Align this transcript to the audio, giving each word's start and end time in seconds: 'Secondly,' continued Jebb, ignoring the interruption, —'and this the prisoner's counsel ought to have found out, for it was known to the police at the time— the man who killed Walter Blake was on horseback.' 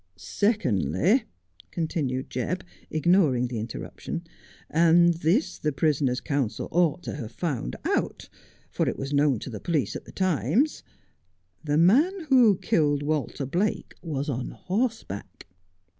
'Secondly,' 0.41 1.25
continued 1.69 2.27
Jebb, 2.31 2.63
ignoring 2.89 3.49
the 3.49 3.59
interruption, 3.59 4.23
—'and 4.71 5.13
this 5.13 5.59
the 5.59 5.71
prisoner's 5.71 6.19
counsel 6.19 6.67
ought 6.71 7.03
to 7.03 7.13
have 7.17 7.31
found 7.31 7.75
out, 7.85 8.27
for 8.71 8.89
it 8.89 8.97
was 8.97 9.13
known 9.13 9.37
to 9.37 9.51
the 9.51 9.59
police 9.59 9.95
at 9.95 10.05
the 10.05 10.11
time— 10.11 10.65
the 11.63 11.77
man 11.77 12.21
who 12.29 12.57
killed 12.57 13.03
Walter 13.03 13.45
Blake 13.45 13.93
was 14.01 14.27
on 14.27 14.49
horseback.' 14.49 15.45